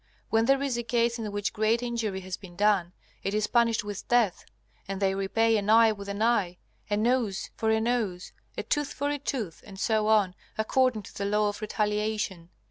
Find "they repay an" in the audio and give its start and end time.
4.99-5.69